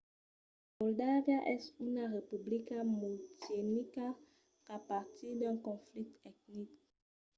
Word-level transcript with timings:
moldàvia 0.79 1.39
es 1.55 1.63
una 1.87 2.05
republica 2.15 2.77
multietnica 2.99 4.05
qu'a 4.65 4.77
patit 4.89 5.31
d'un 5.39 5.57
conflicte 5.69 6.21
etnic 6.33 6.69